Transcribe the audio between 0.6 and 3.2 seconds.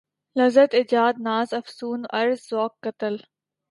ایجاد ناز افسون عرض ذوق قتل